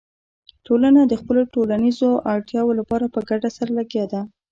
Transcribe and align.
ټولنه 0.65 1.01
د 1.07 1.13
خپلو 1.21 1.41
ټولنیزو 1.53 2.09
اړتیاوو 2.33 2.77
لپاره 2.79 3.05
په 3.13 3.19
ګډه 3.29 3.49
سره 3.57 3.71
لګیا 3.79 4.05
ده. 4.13 4.21